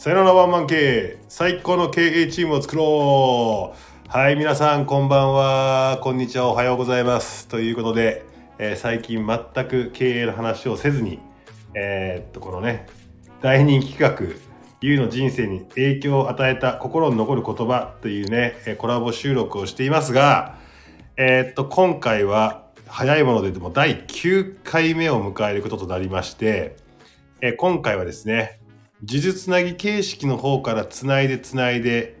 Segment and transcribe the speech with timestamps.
[0.00, 4.08] さよならワンマン経営最高の経営チームを作ろう。
[4.08, 6.00] はい皆さんこんばんは。
[6.02, 6.48] こんにちは。
[6.48, 7.48] おはようございます。
[7.48, 8.24] ということで、
[8.56, 11.18] えー最近全く経営の話をせずに
[11.74, 12.86] えーっとこのね
[13.42, 14.42] 大人気企画
[14.80, 20.56] 「ゆうの人生に影響を与えた心に残る言葉」というねコラボ収録をしていますが
[21.18, 26.76] えーっと今回は早いものででも第9回目を迎えることとなりまして、
[27.42, 28.59] え今回はですね
[29.02, 32.20] 呪術つなぎ形式の方からつないでつないで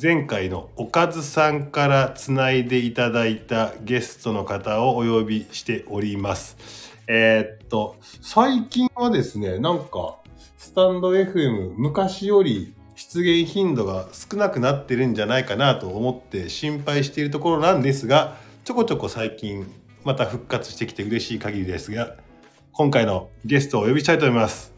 [0.00, 6.58] 前回のおかずさんからつないでいただいたゲストの方をお呼びしております。
[7.06, 10.16] えーっと最近はですねなんか
[10.58, 19.66] スタンド FM 昔より出現頻度が少なくなってるんじゃないかなと思って心配しているところなんですがちょこちょこ最近
[20.04, 22.16] また復活してきて嬉しい限りですが
[22.72, 24.69] 今回のゲストをお呼びしたいと思います。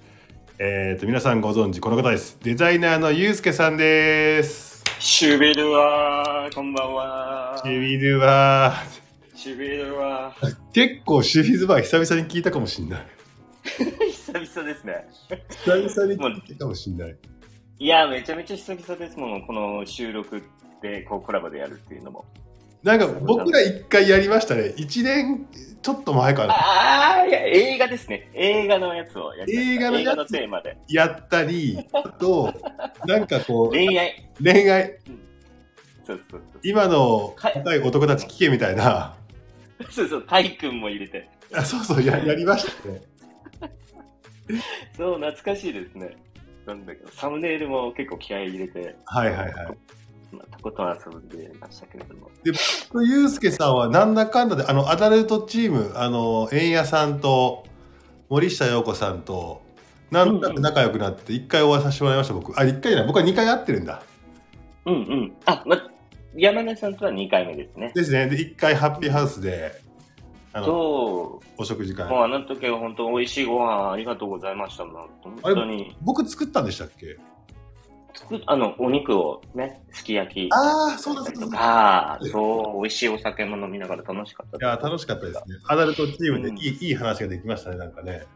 [0.65, 7.61] えー、と皆さんご存知この方ですデザイナーのゆうすけさんですシュビルワー、こんばんは。
[7.65, 8.73] シュビルは
[9.35, 10.57] シュビルワー。
[10.73, 13.07] 結構シュビズバー久々に聞いたかもしんない
[14.13, 15.09] 久々ですね。
[15.51, 17.17] 久々に聞いたかもしんない
[17.81, 20.45] いや、めちゃめちゃ久々ですもん、この収録
[20.81, 22.25] でこうコラボでやるっていうのも。
[22.85, 25.49] なんか僕ら一回やりましたね1年
[25.83, 28.30] ちょっと前かなああ、いや、映画ですね。
[28.34, 30.77] 映画のやつをやりました映画の映画のテーマで。
[30.88, 32.55] やったりあと
[33.05, 34.28] なんかこう恋愛。
[34.42, 34.98] 恋愛
[36.06, 36.60] そうそうそう。
[36.62, 39.16] 今のはい若い男たち聞けみたいな
[39.91, 41.28] そうそう、タイ君も入れて。
[41.55, 43.03] あそうそうややりましたね
[44.97, 46.16] そう、懐かしいですね。
[46.66, 49.78] なんだけど、サムネイルも結構気合い入れて、はいはいはい
[50.33, 52.30] まあ、とことん遊んでましたけれども。
[52.44, 57.64] ゆうすけさんはなんだかんだであのアダルトチームあの円谷さんと
[58.28, 59.62] 森下陽子さんと
[60.10, 64.03] なんとなく仲良くなって一回お会いさせてもらいました僕あ一回じゃない僕は2回会ってるんだ
[64.87, 65.32] うんうん。
[65.44, 65.76] あ、ま、
[66.34, 67.92] 山根さんとは2回目ですね。
[67.94, 69.81] ですねで1回ハッピーハウスで
[70.53, 71.62] あのそう。
[71.62, 74.84] お食事会もうあの時は本当美味しいご飯ありがとうございました。
[74.84, 75.09] 本
[75.42, 75.97] 当に。
[76.00, 77.19] 僕作ったんでしたっけ？
[78.47, 80.49] あの、お肉をね、すき焼き。
[80.53, 81.59] ああそうだそうだとそうだ。
[81.59, 85.56] か、そう、美味しいお酒も飲みながら楽しかったいや楽しかったですね。
[85.69, 88.27] アダルトチームでいい,、いい話ができましたねなんかね。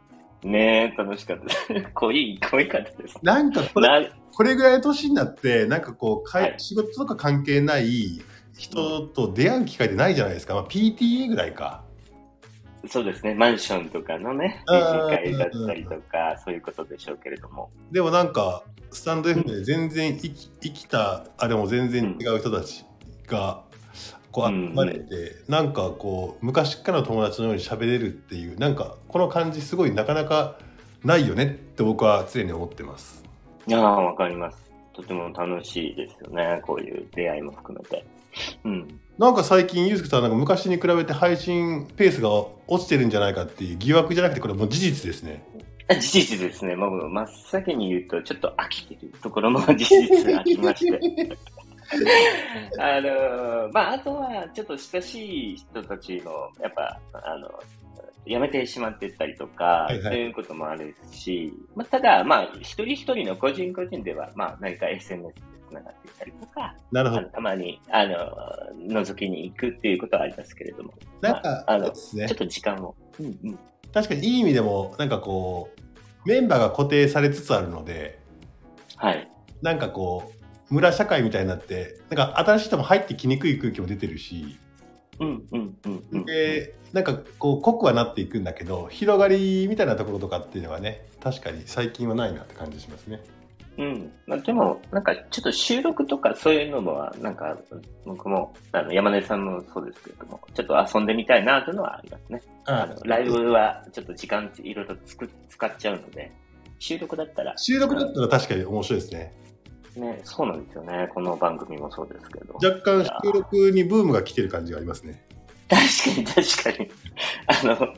[0.43, 1.51] ねえ、楽しかったで
[1.85, 1.91] す。
[1.95, 3.19] 濃い、濃いかったです。
[3.23, 6.55] なんかこれなこれぐらいの年になってなんかこうかいはい。
[6.59, 8.21] 仕事とか関係ない
[8.57, 11.85] 人と出会う機会ってないじゃないですか、まあ、PTA ぐらいか
[12.89, 17.71] そうですね、マンションとかのね、あー理事会だったりとか、そういうことでしょうけれども。
[17.91, 22.85] でもなんかスタンド F で全然生き生きたあれも全然違う人たち
[23.27, 23.63] が
[24.31, 30.59] こう集うんまれて、なんかこう昔からの友達のように喋れるっていうなんかこの感じすごいなかなか
[31.05, 33.25] ないよねって僕は常に思ってます。
[33.67, 34.71] いやー、わかります。
[34.93, 38.05] とても楽しいですよね、こういう出会いも含めて。
[38.65, 39.01] うん。
[39.19, 42.31] なんか最近ゆうすけさんなんか昔に比べて配信ペースが
[42.67, 45.43] 落ちてるんじゃないかっていう疑惑じゃなくてこれもう事実ですね。
[45.89, 46.75] あ事実ですね。
[46.75, 51.39] もう真っ先に言うと、ちょっと飽きてるところも事実がありまして。
[52.81, 57.49] あの、まあ、あとは、ちょっと親しい人たちの、やっぱ、あの、
[58.27, 65.33] 辞めてしまってったりとか、そういうこともあるし、まあ、ただ、まあ、一人一人の個人個人では、まあ、何か SNS
[65.77, 67.23] で繋がっていったりとか、なるほど。
[67.25, 68.17] たまに、あの、
[68.89, 72.29] 覗きに行くっていうことはありますけれども、なんか、まああのねちょっ。
[72.37, 72.95] と時間を。
[73.21, 73.59] うんうん。
[73.93, 78.19] 確かにいい意味でもなんかこうメンバーが固定されつつあるので
[78.97, 79.31] はい。
[79.63, 80.33] なんかこ
[80.71, 84.59] う村社会みたいになってなんか新しい人も入ってきにくい空気も出てるし
[85.19, 86.25] うんうんうんうん。
[86.27, 93.23] でなんかこう濃くはなっていくんだけど広がりみたいなところとかっていうのはね確かに最近はないなって感じしますね。
[93.79, 94.13] うん。
[94.27, 97.57] まあ、でも、なんか、ちょっと収録とかそういうのも、なんか、
[98.05, 102.41] 僕も、あの、山根さんもそうですけれども、ちょっと遊んでみたいなというのはありますね。
[102.65, 106.33] あのライブはちょっと時間いろいろつく使っちゃうので、
[106.79, 109.33] 収録だったら、収録だったら確かに面白いですね。
[109.97, 111.09] ね、そうなんですよね。
[111.15, 112.55] この番組もそうですけど。
[112.55, 115.25] 若干収録にブームが来てる感じがありますね。
[115.69, 116.91] 確かに確かに。
[117.47, 117.95] あの、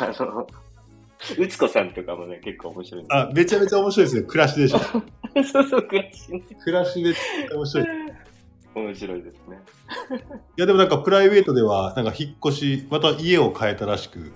[0.00, 0.46] あの、
[1.38, 4.22] うつこさんとかもね、結構面白いあめちゃめちゃ面白いですね。
[4.22, 4.78] 暮らしでしょ。
[5.44, 6.42] そうそう、暮らしね。
[6.64, 7.14] 暮らしで
[7.54, 7.86] 面白い。
[7.86, 7.88] い
[8.74, 9.58] 面白いですね。
[10.56, 14.32] やでもなんかプライベートではなんか引っ越しまた家を変えたらしく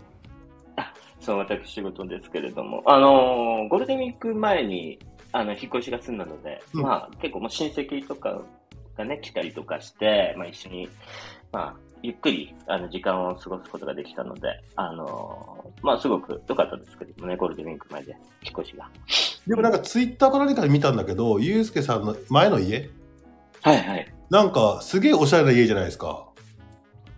[1.21, 4.99] そう、私仕事ですけれども、あのーゴールデンウィーク前に、
[5.33, 8.41] あの、引っ越しが済んだので、うんまあ、結構もう親戚とか
[8.97, 10.89] がね、来たりとかして、まあ一緒に、
[11.53, 18.89] まあ、ゆっくり、あの、時間を過ごすことができたので、あのーまあ、すごく良かったですけれどもね、ゴールデンウィーク前で、引っ越しが。
[19.47, 22.91] でもなんかツイッターか何かで見たんだけど、ゆうすけさんの前の家？
[23.63, 24.15] はいはい。
[24.31, 26.27] なんかすげえおしゃれな家じゃないですか。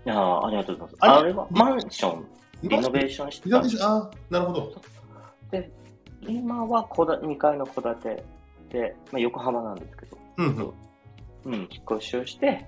[0.05, 1.11] いやーありがとうございます。
[1.11, 2.26] ああれはマンション、
[2.62, 3.82] リノベーションしてリノベーション？
[3.84, 4.82] あなるほど。
[5.50, 5.70] で、
[6.26, 8.25] 今は戸建2階の戸建て
[8.70, 10.73] で、まあ、横浜なんですけど、うんうん。
[11.44, 12.67] うん、引っ越しをして、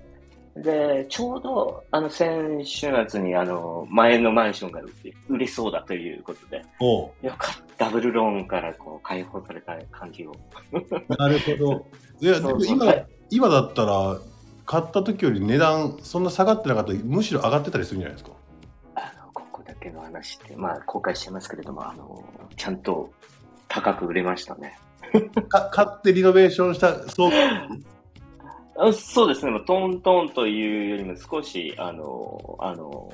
[0.55, 10.33] で、ちょうど、あの、先週末に、あの、前のマンションが売れ売れそうだということで、おうよかった、ダブルローンからこう解放された感じを。
[11.17, 11.85] なるほど。
[12.21, 14.17] いや、でも今、はい今だったら、
[14.65, 18.31] 買った時より値段そんな下がってなかったらむしろ上がってたりするんじゃないですか？
[18.95, 22.23] あの、ここだけの話って、まあ、公開しちゃいますけれども、あの、
[22.55, 23.11] ちゃんと
[23.67, 24.77] 高く売れましたね。
[25.49, 27.31] か買ってリノベーションしたそう
[28.77, 33.11] あそうですね、トントンというよりも少し、あの、あの、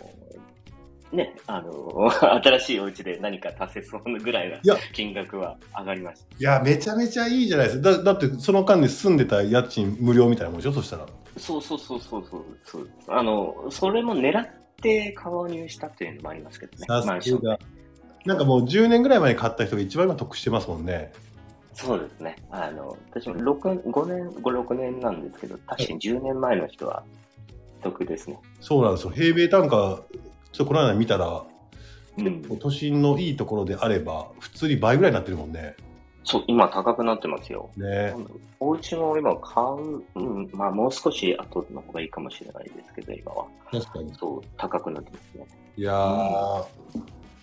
[1.11, 2.09] ね、あの、
[2.41, 4.75] 新しいお家で何か足せそうなぐらいないや。
[4.93, 6.35] 金額は上がりました。
[6.37, 7.81] いやめちゃめちゃいいじゃないです。
[7.81, 10.73] かだだってその間に住んでた家賃無料みたいなもんでしょ？
[10.73, 11.05] そしたら。
[11.37, 12.89] そうそうそうそうそうそう。
[13.07, 14.47] あの、それも狙っ
[14.81, 16.85] て購入したというのもありますけどね。
[16.87, 17.59] さマンションすが
[18.25, 21.11] なんかもう10年ぐらい前に買った人が一番今得してますもんね
[21.73, 22.35] そうですね。
[22.50, 27.03] あの、私も6、5年、5、6年なんですけど、確かに10年前の人は
[27.81, 28.39] 得ですね。
[28.59, 30.01] そうなんですよ平米単価
[30.51, 31.44] ちょっとこの間見たら、
[32.18, 32.41] うん。
[32.59, 35.75] 都心のいいところであれば普通に倍ぐらいになってるもんね
[36.23, 37.69] そう、今高くなってますよ。
[37.75, 38.13] ね
[38.59, 43.45] お家も今買う、うん、まあもう少し後の方がいいかもしれないですけど、今は。
[43.71, 45.47] 確かにそう、高くなってますね。
[45.77, 46.65] いやー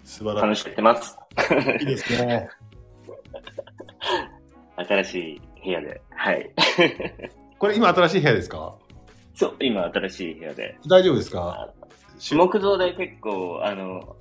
[0.04, 1.18] 素晴ら楽しくてます。
[1.78, 2.48] しいですね
[4.84, 6.00] 新しい部屋で。
[6.10, 6.50] はい。
[7.58, 8.76] これ今新しい部屋ですか？
[9.34, 10.76] そう、今新しい部屋で。
[10.88, 11.68] 大丈夫ですか？
[11.70, 11.74] あ
[12.34, 14.16] 木造で結構、あの、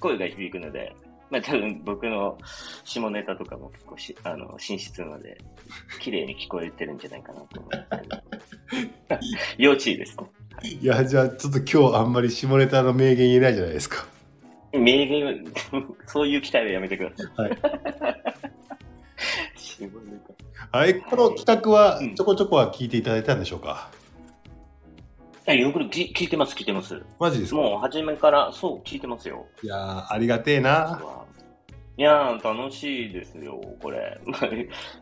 [0.00, 0.94] 声が響くので、
[1.30, 2.36] まあ多分僕の
[2.84, 5.38] 下ネタとかも結構し、あの、寝室なので、
[6.00, 9.20] 綺麗に聞こえてるんじゃないかなと思います。
[9.58, 10.24] 要注意ですね。
[10.80, 14.04] いやじゃあちょっと今日あんまり下ネタの名言言えないじゃないですか
[14.72, 15.44] 名言、
[16.06, 17.50] そういう期待はやめてください。
[17.50, 17.58] はい
[20.72, 23.90] はいこの企画はうんちょこちょこは聞いていただいたんでしょうか、
[25.46, 27.00] タよく聞聞いてます、聞いてます。
[27.18, 27.56] マジですか？
[27.56, 29.46] もう初めから、そう、聞いてますよ。
[29.62, 31.00] いやーありがてえな。
[31.96, 34.20] いやー、楽しいですよ、これ。
[34.26, 34.48] ま あ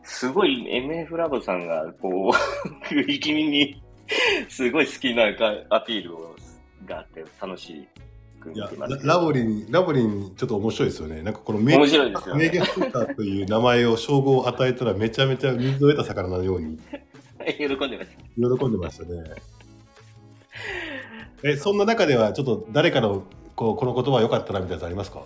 [0.05, 3.83] すごい MF ラボさんが、こう、食い気味に、
[4.49, 6.37] すごい好きなかアピールを
[6.87, 7.87] があって、楽しくい
[8.55, 9.15] や見てますラ。
[9.15, 11.23] ラボリン、ラボリンちょっと面白いですよね。
[11.23, 16.79] なんかこの名面白いですよね名言スーターという名前を称号を与えたらめちゃめちゃ水を得た魚のように
[17.59, 18.57] 喜んでました。
[18.59, 19.25] 喜んでましたね。
[21.43, 25.23] え、そんな中ではちょっと誰かのこうこの言葉良かったなみたいなやつありますか？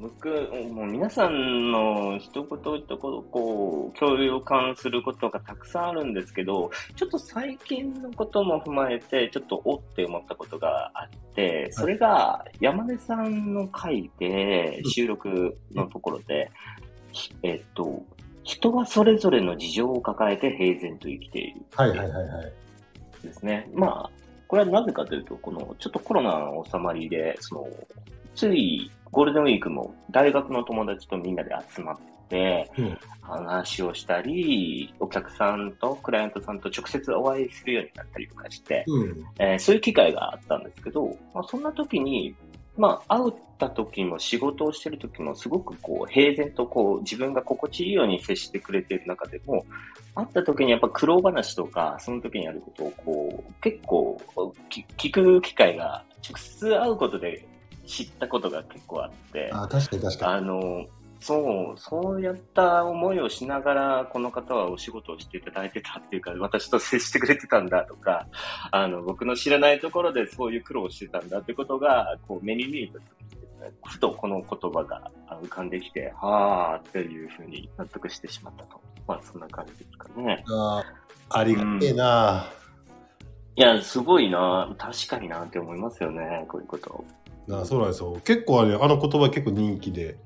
[0.00, 0.28] 僕、
[0.72, 16.50] もう皆さんの一言一言、こう、共有感することがたくさんあるんですけど、ちょっと最近のことも踏まえて、ちょっとおって思ったことがあって、それが山根さんの回で、収録のところで、
[17.10, 18.04] ひえっと、
[18.44, 21.62] 人はそれぞれの事情を抱えて平然と生きている。
[21.74, 22.52] はいはいはいはい。
[23.22, 23.68] ですね。
[23.74, 24.10] まあ、
[24.46, 27.68] これはなぜかというと、この、ちょっとコロナの収まりで、その、
[28.34, 31.96] ついゴールデンウィークも大学の友達とみんなで集まっ
[32.28, 32.98] て、うん
[33.28, 39.24] 話をしたり、お客さんとクライアントさんと直接お会いするようになったりとかして、うん。
[39.38, 42.34] えーそういう機会があったんですけど、まあ、そんな時に、
[42.76, 49.64] まあ、会った時も仕事をしてる時もすごくこう、平然とこう、自分が心地いいように接してくれている中でも、
[50.14, 54.20] 会った時にやっぱ苦労話とか、その時にやることをこう、結構
[54.70, 57.46] き聞く機会が直接会うことで
[57.88, 60.86] 知ったことが結構あって、あ確かに確かあの、
[61.20, 68.28] そう、そうやった思いをしながら、この方はお仕事をしていただいてたっていうか、私と接してくれてたんだとか、
[68.70, 73.02] あの、僕の知らないところでそういう苦労をしてたんだってことが、こう、目に見えた時
[73.34, 75.10] にですね、ふとこの言葉が
[75.42, 78.80] 浮かんできて、はあっていうふうに納得してしまったと。
[79.06, 80.44] まあ、そんな感じですかね。
[80.46, 80.54] に。
[80.54, 80.84] あ
[81.30, 82.52] ありがてえな。
[83.56, 87.04] いや、すごいな確かになって思いますよね、こういうこと。
[87.48, 88.20] なそうなんですよ。
[88.24, 90.16] 結構あれ、あの言葉結構人気で。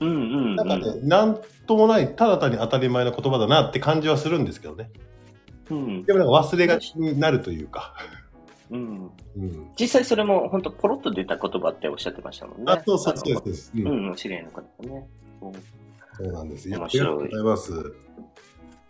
[0.00, 0.56] うんうん、うん。
[0.56, 4.90] なんかね、なんともない、ただ単に当たり前の言葉だなって感じはするんですけどね。
[5.70, 6.02] うん。
[6.04, 7.94] でもなんか忘れがちになるというか。
[8.70, 9.10] うん。
[9.36, 9.70] うん。
[9.78, 12.64] 実際それも本当ポロッと出た言葉っておっしゃってましたもんね。
[12.66, 13.72] あ、そうそうそうです。
[13.74, 15.08] うんうん、知り合いの方がね。
[16.14, 16.68] そうなんです。
[16.68, 17.72] いや面白いありがとうございます。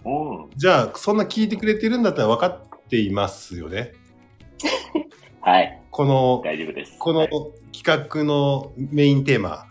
[0.04, 0.10] う
[0.46, 0.50] ん。
[0.56, 3.92] じゃあ、そんな聞いてくれてるんだったら分かっていますよね。
[5.44, 6.96] はい、この、大丈夫です。
[6.98, 7.30] このはい
[7.72, 9.66] 企画のメインテーマ。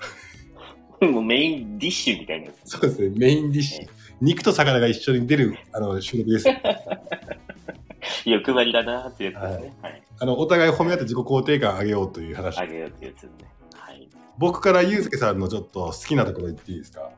[1.01, 2.71] もうメインディッシュみたいなやつ。
[2.71, 3.87] そうですね、メインディッシュ。
[4.19, 6.47] 肉と魚が一緒に出るあの収録です。
[8.25, 9.73] 欲張りだなっていうやつですね。
[9.81, 10.03] はい。
[10.19, 12.65] あのお互い褒め合って自己肯定感上げようという話あ。
[12.67, 13.49] げようっていうやつですね。
[13.73, 14.09] はい。
[14.37, 17.09] 僕からゆうすけさんのちょっと好きなところ言っていいですか？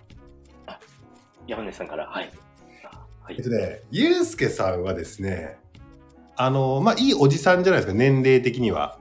[1.48, 2.30] 山根さんから、はい。
[2.86, 3.50] あはいえっと。
[3.50, 5.58] ね、ゆうすけさんはですね、
[6.36, 8.98] あの、まあ、いいおじさんじゃないですか、年齢的には。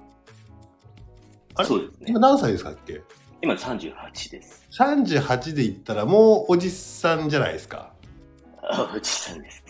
[1.55, 1.69] あれ？
[1.69, 2.21] そうですね今。
[2.21, 3.01] 何歳ですかっけ？
[3.43, 4.67] 今38です。
[4.79, 7.93] 38で言ったらもうおじさんじゃないですか。
[8.63, 9.65] あ、おじさんです。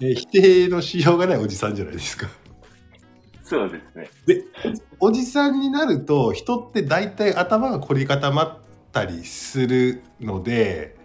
[0.00, 2.28] え ー否定のしようがないおじさんじゃないですか。
[3.42, 4.44] そうですね。
[5.00, 8.58] おじさんになると人って大体頭が凝り固まっ
[8.92, 10.96] たりするので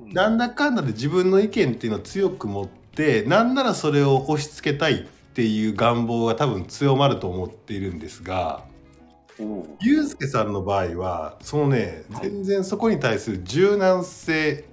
[0.00, 5.06] なんだかんだで自分の意見っていうのを強く持ってなんならそれを押し付けたいっ
[5.38, 8.64] ていう願望が多分強まると思っているんですが
[9.38, 12.28] おーゆうすけさんの場合はそのねはい。
[12.28, 14.64] 全然そこに対する柔軟性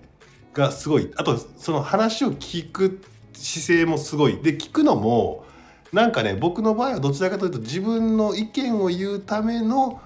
[0.54, 1.12] がすごい。
[1.18, 3.00] あとその話を聞く
[3.34, 4.42] 姿勢もすごい。
[4.42, 5.46] で聞くのも
[5.94, 10.02] なんかね僕の場合はどちらかというと自分の意見を言うための、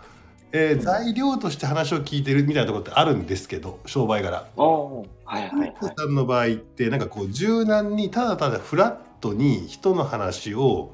[0.52, 0.80] えーうん。
[0.82, 4.46] 材料として話を聞いてるみたいなところってあるんですけど商売柄。
[4.58, 5.06] は
[5.40, 5.50] い
[5.80, 5.94] は。
[5.98, 10.94] さんの場合ってなんかこう柔軟にただただフラットに人の話を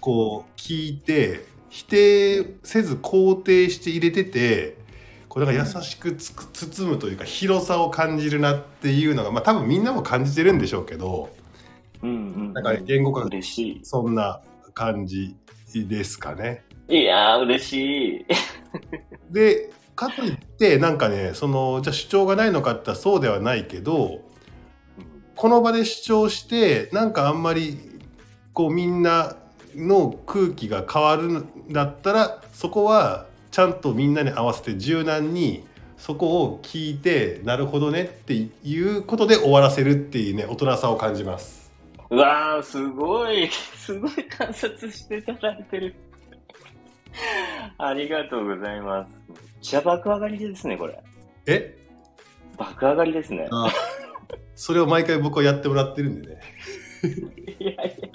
[0.00, 4.76] こう聞いて否定せず肯定して入れてて
[5.28, 11.30] これが優しく包むというか広さを感じるなっていうのがまあ多分みんなも感じてるんでしょうけど
[12.02, 12.12] うんう
[12.50, 12.52] ん。
[12.52, 14.40] なんかね言語化が嬉しそんな
[14.74, 15.34] 感じ
[15.74, 16.62] ですかね。
[16.88, 16.98] い。
[16.98, 18.26] いやー、嬉しい。
[19.30, 24.20] でかといってなんかねそのじゃあ主張がないのかってそうではないけど
[25.36, 27.78] この場で主張してなんかあんまり
[28.52, 29.36] こうみんな
[29.74, 35.64] の空気が変わるんだったらそこはちゃんとみんなに合わせて柔軟に
[35.96, 41.72] そこを聞いてなるほどねっていうことで終わらせるっていうね大人さを感じます。
[42.10, 45.94] うわー、すごい、すごい観察していただいてる。
[47.78, 49.10] ありがとうございます。
[49.28, 51.02] めっちゃ爆上がりですね、これ。
[51.46, 51.76] え？
[52.56, 53.48] 爆上がりですね。
[54.34, 56.40] あそれを毎回僕はやってもらってるんでね。
[57.58, 58.08] いやいや。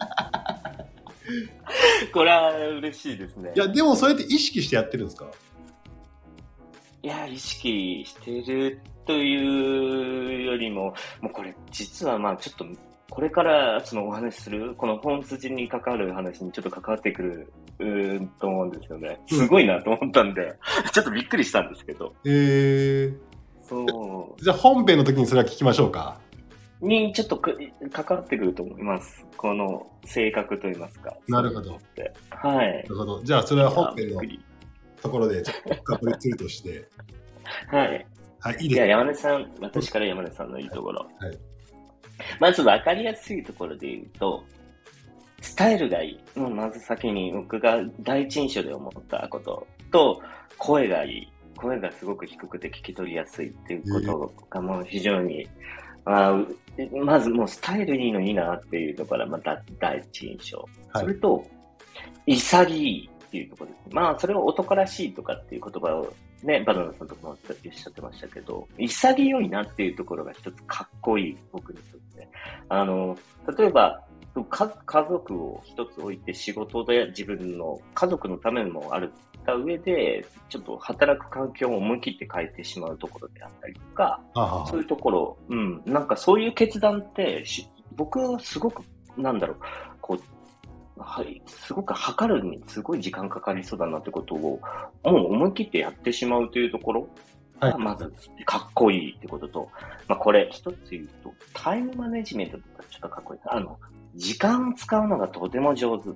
[2.13, 3.51] これは嬉しいですね。
[3.55, 5.27] いやでもそれって意識してやってるんですか？
[7.01, 12.65] いや、意識してるというよりも、もうこれ実はまあちょっと、
[13.09, 19.17] これからそのお話しする、この本筋に関わる話にちょっと関わってくるうと思うんですよね。
[19.27, 20.53] すごいなと思ったんで、
[20.91, 22.13] ちょっとびっくりしたんですけど。
[22.25, 23.17] えー、
[23.69, 26.19] そじゃあ本編の時にそれは聞きましょうか。
[26.81, 26.87] う。
[26.87, 27.57] にちょっとく
[27.91, 29.25] 関わってくると思います。
[29.37, 31.15] この性格といいますか。
[31.27, 31.77] なるほど。
[32.29, 32.81] はいな。
[32.81, 33.21] るほど。
[33.23, 34.21] じゃあそれは本編の
[35.01, 36.87] ところでちょっと深掘りするとして。
[37.67, 38.05] はい。
[38.41, 41.07] はい、いいじゃあですか山根さん、私から山根さんのいいところ。
[41.19, 41.37] はい
[42.39, 44.43] まず分かりやすいところで言うと、
[45.41, 46.39] スタイルがいい。
[46.39, 50.21] まず先に僕が第一印象で思ったことと、
[50.57, 51.31] 声がいい。
[51.59, 55.47] 声がすごく低くて聞き取りやすいっていうことがもう非常に、
[56.05, 60.57] あーまずもうスタイルいいのいいなっていうところがまた第一印象。
[60.57, 60.69] はい
[61.01, 61.45] それと、
[62.25, 63.95] 潔いっていうところです。
[63.95, 66.13] まあ、それを男らしいとかっていう言葉を
[66.43, 72.27] ね、バナナさんとかもおっしゃってましたけど、潔いなっていうところが一つかっこいい、僕にとって。
[72.69, 73.17] あの、
[73.57, 74.03] 例えば、
[74.49, 79.11] か家族を一つ置いて仕事で自分の家族のためもある
[79.49, 88.83] った上で、ちょっと働く環境を思い切って変えてしまうところであったりとか、あそういうところ、うん、なんかそういう決断ってし、僕はすごく、
[89.17, 89.57] なんだろう、
[90.01, 90.17] こ
[90.97, 94.59] う、はい、すごく測るのにすごい時間かかりそうだなってことを、
[95.03, 97.07] もう思い切ってやってしまうというところ
[97.59, 98.11] はいが、まず、
[98.45, 99.69] かっこいいってことと、
[100.07, 103.39] まあこれ、一つ言うと、タイムマネジメントとかちょっとかっこいい。
[103.45, 103.77] あの、
[104.15, 106.09] 時間を使うのがとても上手。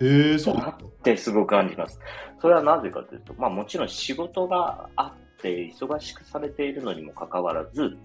[0.00, 1.98] へえ、そうだなってすごく感じます。
[2.40, 7.96] それはなぜかというと、まあもちろん仕事があって忙しくされているのにもかかわらず、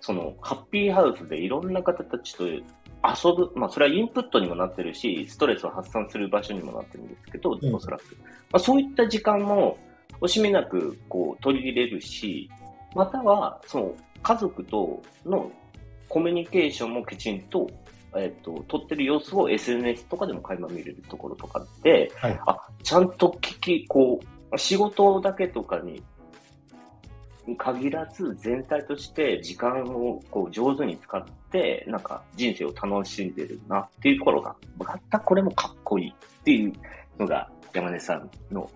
[0.00, 2.62] そのハッピーハウスでいろんな方たちと遊
[3.36, 8.02] ぶ、まあそれはインプットにもなってるし、ストレスを発散する場所にもなってるんですけど、うんおそらく。
[8.50, 9.78] まあそういった時間も
[10.20, 12.50] 惜しみなくこう取り入れるし、
[12.94, 15.52] またはその家族との
[16.08, 17.68] コミュニケーションもきちんと
[18.16, 24.20] えっ、と、撮ってる様子を SNS とかでも垣間見れるところとかって、はいあ、ちゃんと聞き、こ
[24.52, 26.02] う、仕事だけとかに
[27.56, 36.72] 限らず全体として時間をこう上手に使って、なんか人生を楽しんでるなっていうところが、またこれもかっこいいっていう
[37.18, 38.70] のが山根さんの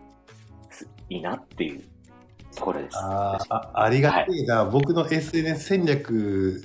[0.71, 1.83] すいいなっていう
[2.55, 2.97] ところです。
[2.99, 6.62] あーあありがてえな、僕の SNS 戦略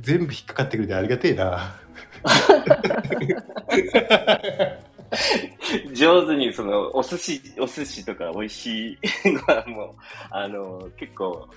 [0.00, 1.76] 全部引っかかってくれてありがてえな。
[5.94, 8.98] 上手にそのお寿司、お寿司とか美味しい
[9.32, 9.94] のはもう、
[10.30, 11.48] あの、結構、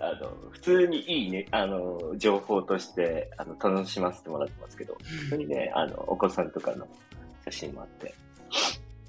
[0.00, 5.00] あの、普通にいいね、あの、情報として、あの、楽しませてもらってますけど、本
[5.30, 6.86] 当にね、あの、お子さんとかの
[7.44, 8.14] 写真もあって、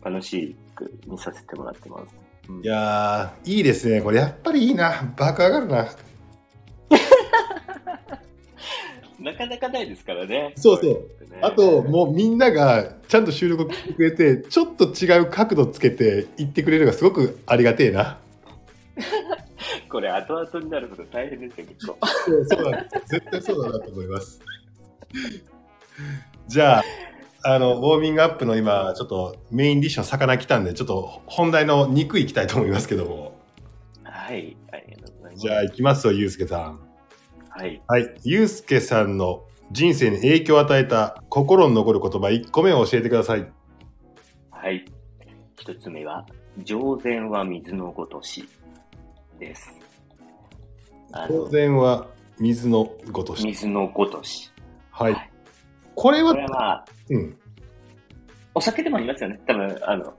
[0.04, 2.14] 楽しく見させてもらってます。
[2.16, 2.24] うん
[2.62, 4.02] いやー、いいですね。
[4.02, 5.14] これやっぱりいいな。
[5.16, 5.88] 爆上がるな。
[9.24, 10.54] なかなかないですからね。
[10.58, 18.20] そうそうねあと、もうみんながちゃんと収録してくれて、ちょっと違う角度つけて言ってくれるのがすごくありがてえな。
[19.90, 21.98] これ後々になること大変ですよ、結構。
[22.50, 24.42] そうなんです絶対そうだなと思います。
[26.48, 26.84] じゃあ、
[27.46, 33.40] あの、ウォーミングアップの今、ちょっとメインディッシュの魚来たんで、ちょっと本題の肉いきたいと思いますけども。
[34.04, 35.48] はい、ありがとうございます。
[35.48, 36.93] じゃあ、行きますよ、ゆうすけさん。
[37.56, 37.82] はい。
[37.88, 38.16] はい。
[38.24, 43.48] ゆうすけさんの人生に影響を与えた心に残る言葉1個目を教えてください。
[44.50, 44.84] はい。
[45.60, 46.26] 一つ目は、
[46.64, 48.50] 上善は水のごとし
[49.40, 49.72] です。
[51.12, 52.08] あ当の、然は
[52.40, 53.44] 水のごとし。
[53.46, 54.52] 水のごとし。
[54.90, 55.32] はい。
[55.94, 57.38] これはこれ、はまあ、うん。
[58.56, 59.40] お酒でもありますよね。
[59.46, 60.14] 多分、あの、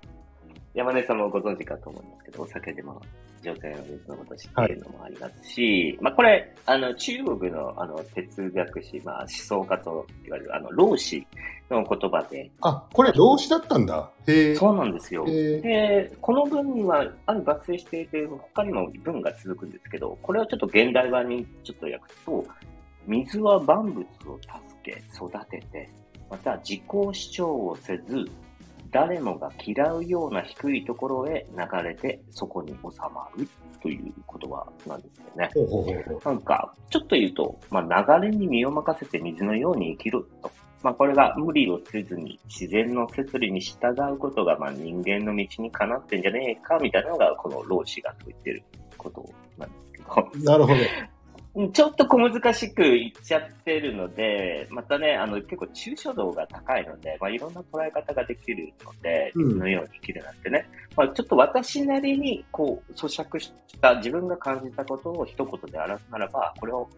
[0.74, 3.00] 山根さんもご存知かと思うんですけど、お酒でも、
[3.42, 11.26] 上善は水のごとしっていうのもありますし、まあこれ、あの、中国の、あの、哲学史、まあ思想家と言われる、あの、老子
[11.70, 14.10] の言葉で、あ、これ老子だったんだ。
[14.26, 14.54] へえ。
[14.56, 15.24] そうなんですよ。
[15.26, 22.44] で、この文には、ある抜粋していて、他にも文が続くんですけど、これをちょっと現代版にちょっと訳すと、
[23.06, 25.88] 水は万物を助け、育てて、
[26.30, 28.24] また自己主張をせず、
[28.94, 33.48] 誰もが嫌うような低いところへ流れて、そこに収まる
[33.82, 35.50] という言葉なんですよね。
[35.52, 36.20] ほうほうほうほう。
[36.24, 40.48] なんか、ちょっと言うと、まあ、流れに身を任せて水のように生きると。
[40.84, 48.62] まあ、これが無理をせずに自然の摂理に従うことが、まあ、人間の道にかなってんじゃねえか、みたいなのが、この老子が説いてる
[48.96, 50.52] ことなんですけど。
[50.52, 50.80] なるほど。
[51.72, 66.88] ちょっと小難しく言っちゃってるので、またね、あの、結構抽象度が高いので、まあ、いろんな捉え方ができるので、うん水のように生きるなんてね、まあ、ちょっと私なりに、こう、咀嚼した自分が感じたことを一言で表すならば、これを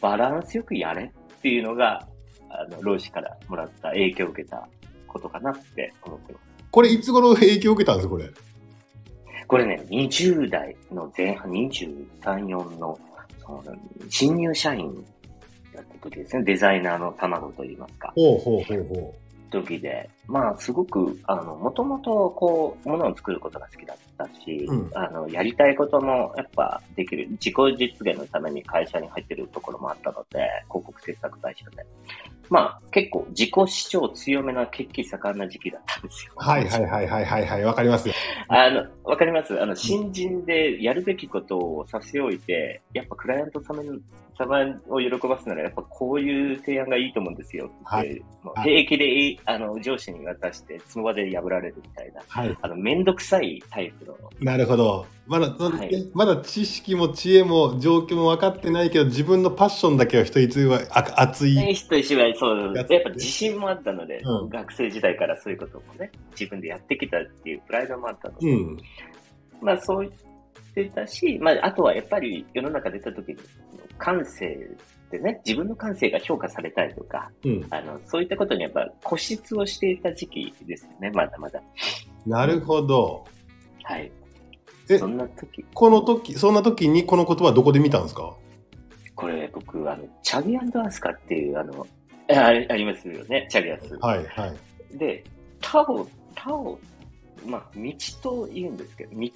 [0.00, 2.06] バランスよくやれっていうのが、
[2.48, 4.66] あの、老子からもらった影響を受けた
[5.06, 6.44] ことかなって思ってます。
[6.70, 8.30] これいつ頃影響を受けたんですか、これ？
[9.46, 12.98] これね、20代の前半、23、4の、その、
[14.08, 14.94] 新入社員
[15.74, 16.44] だった時ですね。
[16.44, 18.12] デザイナーの卵といいますか。
[18.14, 31.86] ほうほうほうほう時で、まあ、すごく、あの、もともと、こう、ものを作ることが好きだったし、うんあの、やりたいことも、やっぱ、できる、自己実現のために会社に入ってるところもあったので、広告制作会社で。
[32.48, 36.32] まあ、結構、自己主張強めな、血気盛んな時期だったんですよ。
[36.36, 36.44] う。
[36.44, 37.64] はいはいはいはいはいはい。
[37.64, 38.14] わかりますよ。
[38.48, 39.60] あの、わかります？
[39.60, 44.00] あの、新人でやるべきことを差し置いて、やっぱクライアント様に
[44.38, 47.66] 様を喜ばすなら、やっぱこういう提案がいいと思うんですよ。
[47.66, 48.22] って、はい。
[48.62, 52.56] 平気で、あの、上司に渡して、その場で破られるみたいな、はい。
[52.60, 55.06] あの、めんどくさいタイプの、なるほど。
[55.26, 56.10] まだ、はい。
[56.14, 61.54] まだ知識も知恵も状況も分かってないけど、自分のパッションだけは人一倍はあ熱い。
[61.74, 64.48] 人一倍、そう、やっぱ自信もあったので、うん。
[64.48, 68.76] 学生時代からそういうこともね、自分でやってきたっていうプライドもあったので、うん。
[69.60, 70.08] まあそう
[70.74, 73.36] 言ってたし、まああとはやっぱり世の中出た時に、
[73.98, 74.54] 感性
[75.06, 77.66] ってね、自分の感性が評価されたいとか、うん。
[77.70, 81.62] あの、そういったことにやっぱ固執をしていた時期ですよね、まだまだ。
[82.26, 83.24] なるほど。
[83.84, 84.10] はい。
[84.88, 88.36] えそんな時、この時、そんな時にこの言葉はどこで見たんですか？
[89.14, 91.86] これ僕、あの、チャギアースカっていう、あの、
[92.30, 93.96] あありますよね、チャギアス。
[93.96, 94.46] はいは
[94.92, 94.98] い。
[94.98, 95.24] で、
[95.60, 96.78] タオ、タオ、
[97.46, 99.28] まあ、道と言うんですけど、道？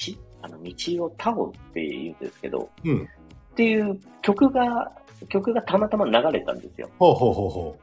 [0.42, 3.08] あの、道をタオって言うんですけど、うん。
[3.52, 4.92] っていう曲が、
[5.28, 6.88] 曲がたまたま流れたんですよ。
[6.98, 7.76] ほうほうほうほ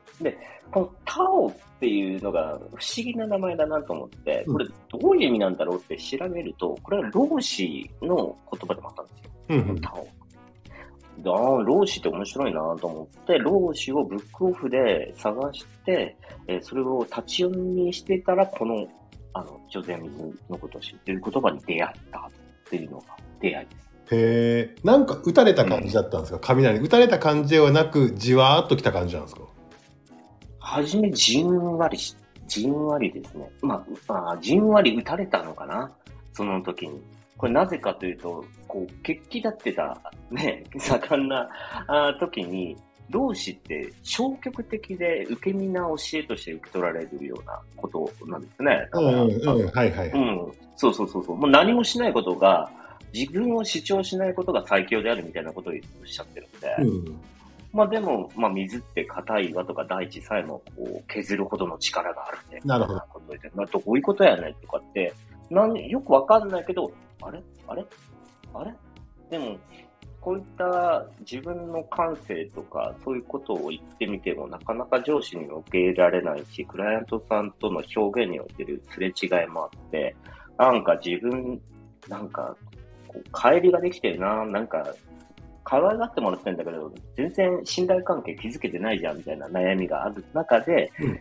[0.72, 9.32] このタオっていうのが不思議な名前だなと思って、うんこれどういう意味なんだろうって調べると、これは老子の言葉でもあったんですよ。
[9.50, 9.54] う。
[9.54, 9.82] うんうん。
[9.82, 10.08] タオ。
[11.20, 16.16] でああ、老子って面白いなと思って、老子をブックオフで探して、
[16.48, 18.88] えーそれを立ち読みしてたら、この、
[19.34, 22.22] あの、女性水のことを知っている言葉に出会ったっ
[22.70, 23.06] ていうのが
[23.40, 23.87] 出会いです。
[24.12, 24.76] へえ。
[24.84, 26.80] なんか打たれた感じだったんですか、雷。
[26.80, 29.42] 打たれた感じではなく、じわーっときた感じなんですか？
[30.60, 32.16] はじめじんわりし、
[32.48, 33.50] じんわりですね。
[33.62, 35.92] まあ、まあ、じんわり打たれたのかな？
[36.34, 37.02] その時に。
[37.38, 41.48] これなぜかというと、こう、決起立ってた、ね、盛んな
[41.88, 42.76] あ時に、
[43.10, 48.90] 老子って消極的で受け身な教えとして受け取られるようなことなんですね。
[48.92, 50.10] うんうんうん、はいはい。
[50.10, 50.52] うん。
[50.76, 51.38] そうそうそうそう。
[51.38, 52.72] もう何もしないことが、
[53.14, 56.76] 自分を主張しないことが最強であるみたいなことをおっしゃってるんで。
[56.80, 57.20] うん。
[57.74, 62.62] まあでも、まあ水って硬い岩とか大地さえもこう削るほどの力があるね。
[62.66, 65.14] なるほどことで、まあどういうことやねんとかって、
[65.50, 66.92] なんよくわかんないけど、
[67.22, 67.42] あれ？
[67.68, 67.86] あれ？
[68.54, 68.74] あれ？
[69.30, 69.58] でも、
[70.20, 80.16] こういった自分の感性とか、そういうことを言ってみても、なかなか上司にも受け入れられないし、クライアントさんとの表現においてるすれ違いもあって、
[80.58, 81.62] なんか自分、
[82.10, 82.56] なんか、
[83.34, 84.94] 帰りができてるな、なんか、
[85.64, 91.20] 可愛がってもらってんだけど、全然信頼関係築けてないじゃんみたいな悩みがある中で、うん。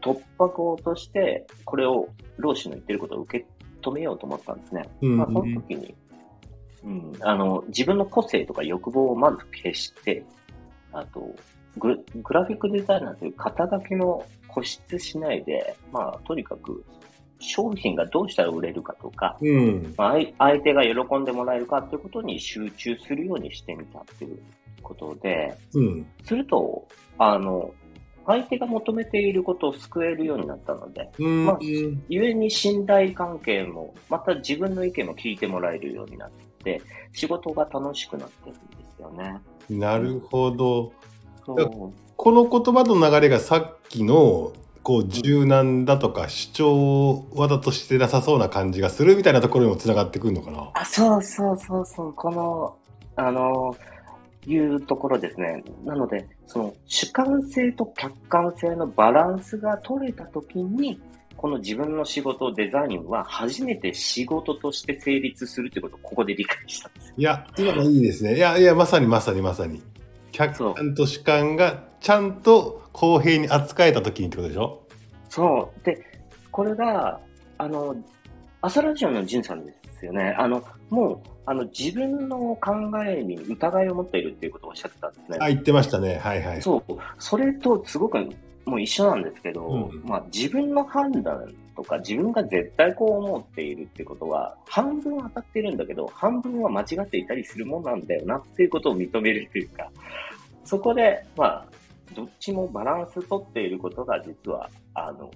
[0.00, 3.46] 突破口として、これを、老子の言ってることを受け
[3.82, 4.88] 止めようと思ったんですね。
[5.02, 5.94] うんまあ、その時に、
[6.84, 10.24] うん、あの、自分の個性とか欲望をまず消して、
[10.92, 11.34] あと、
[11.78, 16.84] ググラフィックデザイナーという肩書きの固執しないで、まあ、とにかく、
[17.38, 19.94] 商品がどうしたら売れるかとか、うん。
[19.96, 24.38] まあ、相相手が喜んでもらえるかということに集中するようにしてみたっていう
[24.82, 26.06] ことで、うん。
[26.24, 26.86] すると、
[27.18, 27.72] あの、
[28.26, 31.46] 相手が求めていることを救えるようになったので、うん。
[31.46, 36.30] まあゆえに信頼関係も、また自分の意見も聞いてもらえるようになっ
[36.62, 36.80] て、
[37.12, 38.60] 仕事が楽しくなってるんで
[38.96, 39.36] すよね。
[39.68, 40.92] なるほど。
[42.16, 44.52] この言葉の流れがさっきの
[44.84, 50.70] こう柔軟だとか主張わざとしてなさそうな感じがするみたいなところにもつながってくるのかな。
[50.74, 52.76] あ、そうそうそうそう、この、
[53.16, 53.74] あの、
[54.46, 55.64] いうところですね。
[55.86, 61.00] なので、その主観性と客観性のバランスが取れたときに、
[61.34, 67.14] この自分の仕事、デザインは初めて仕事として成立するということをここで理解したんですよ。
[67.16, 68.36] いや今のいいですね。
[68.36, 69.82] いやいやまさにまさにまさに
[70.30, 74.82] 客観と主観がちゃんと公平に扱えた時にってことでしょ？
[75.30, 75.84] そう。
[75.86, 75.98] で、
[76.50, 77.18] これが、
[77.56, 77.96] あの、
[78.60, 80.36] 朝ラジオのジンさんですよね。
[80.38, 82.72] あの、もう、あの、自分の考
[83.06, 85.38] えに疑いを持っているっていうことをおっしゃってたんですね。
[85.40, 86.20] あ言ってましたね。
[86.22, 86.60] はいはい。
[86.60, 86.92] そう。
[87.18, 88.18] それとすごく
[88.66, 99.90] もう一緒なんですけど、うんまあ自分の判断とか自分が絶対こう思っているってことは、半分当たってるんだけど、半分は間違っていたりするもんなんだよなっていうことを認めるというか、
[100.66, 101.66] そこで、まあ、
[102.14, 105.30] どっちもバランス取っていることが実は、あの、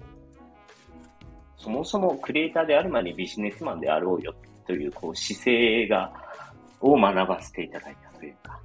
[1.57, 4.33] そもそもクリエイターである前にビジネスマンであろうよ
[4.65, 6.11] という、こう、姿勢が、
[6.81, 8.59] を学ばせていただいたというか。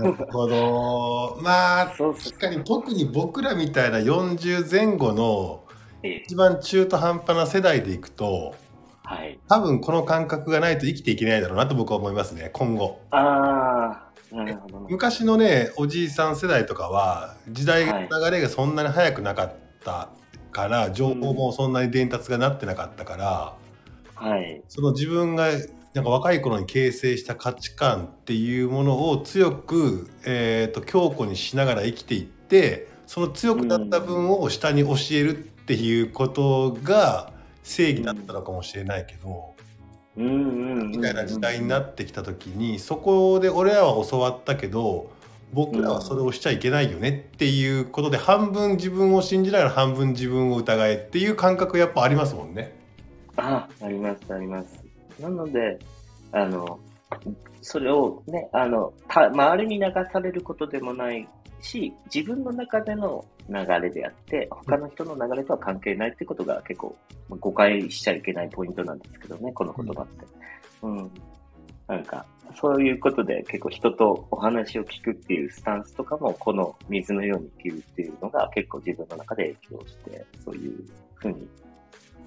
[0.00, 1.38] なるほど。
[1.42, 5.64] まあ確かに特に僕らみたいな40前後の
[6.02, 8.54] ええ一番中途半端な世代でいくと
[9.04, 9.38] はい。
[9.48, 13.00] 多分この感覚がないと生きていけないだろうなと僕は思いますね今後。
[13.10, 14.07] ああ。
[14.88, 20.10] 昔のねおじいさん世代とかは時代の流れがそんなに速くなかった
[20.50, 23.56] から、情報もそんなに伝達がなってなかったから、
[24.14, 24.62] はい。
[24.68, 25.50] その自分が
[25.94, 39.47] なんか若い頃に形成した価値観っていうものを強く、えー、と強固にしながら生きていってその強くなった分を下に教えるっていうことが正義だったのかもしれないけど。
[40.18, 45.10] みたいな時代になってきた時にそこで俺らは教わったけど
[45.52, 52.76] 僕らはそれをしちゃいけないよねっていうことで半分自分を信じながら半分自分を疑えっていう感覚やっぱありますもんね。
[53.36, 54.84] あ、あります、あります。
[55.20, 55.78] なので、
[56.32, 56.78] あの、
[57.62, 61.26] それをね、あの、周りに流されることでもない
[61.60, 66.96] し、自分の中での流れであって、他の人の流れとは関係ないってことが結構
[67.28, 70.26] まあ誤解しちゃいけないポイントなんですけどね、この言葉って。
[70.82, 71.10] うん。
[71.86, 81.48] なんか、そういうことで結構人とお話を聞くっていうスタンスとかも、この水のように生きるっていうのが結構自分の中で影響して、そういうふうに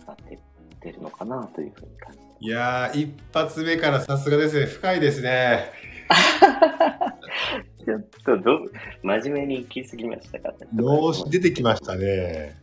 [0.08, 0.40] なって
[0.82, 5.72] ってるのかなというふうに感じていやー一発目からさすがですね深いですね。
[7.82, 8.60] ちょっとど、
[9.04, 10.56] 真面目に行き過ぎましたかね。
[10.74, 12.56] 脳死出てきましたね。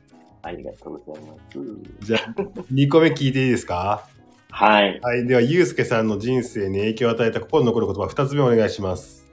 [0.42, 2.06] ありがとうございます。
[2.06, 2.34] じゃあ
[2.72, 4.06] 2個目聞いていいですか？
[4.50, 5.00] はい。
[5.00, 9.26] はいではゆうすけさんの人生に影響を与えた心に残る言葉2つ目お願いします。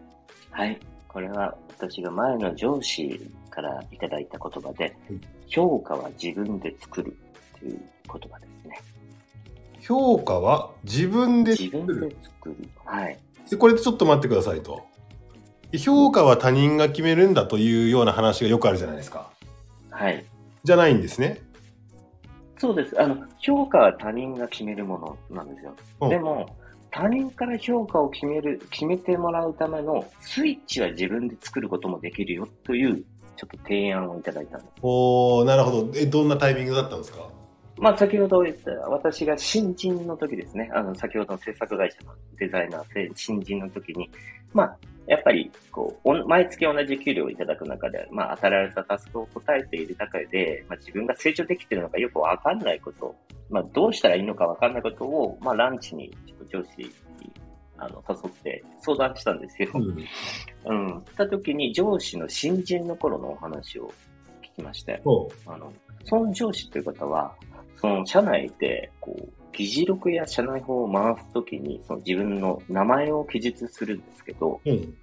[0.51, 0.79] はい。
[1.07, 7.15] これは私が前の上司からいただいた言葉でうん、評価は自分で作る
[7.59, 7.79] という
[8.11, 8.81] 言葉ですね。
[9.79, 12.55] 評価は自分で自分作るで作る。
[12.83, 13.19] はい。
[13.49, 14.83] でこれでちょっと待ってくださいと。
[15.77, 19.29] 評価は他人が決めるんだというような話がよくあるじゃないですか。
[19.89, 20.25] はい。
[20.63, 21.41] じゃないんですね。
[22.57, 23.01] そうです。
[23.01, 25.75] あの、評価は他人が決めるものなんですよ。
[26.01, 26.55] うんでも、
[26.91, 33.03] 他人から評価を決める、決めてもらうためのスイッチは自分で作ることもできるよという、
[33.35, 34.71] ちょっと提案をいただいたんです。
[34.81, 37.27] おーなるほどえどんなタイミングだったんですか？
[37.77, 44.09] まあ、先ほど言った、私が新人の時ですね、あの、先ほどの制作会社のデザイナー、せ新人の時に、
[44.53, 53.15] まあ、やっぱり、こう、毎月同じ給料をいただく中で、まあ、与えられたタスクを答えている中で、まあ、自分が成長できているのかよくわかんないこと、
[53.49, 56.91] まあ、どうしたらいいのかわかんないことを、まあ、ランチに、ちょっと上司に、
[57.77, 59.69] あの、誘って相談したんですよ。
[59.75, 60.05] うん
[60.67, 61.05] うん。
[61.05, 63.93] した時に上司の新人の頃のお話を
[64.41, 65.71] 聞きまして、おあの、
[66.05, 67.35] その上司という方は、
[67.75, 74.93] その社内で、こう、議事録や社内法を回すときに、その自分の名前を記述するんですけど、うん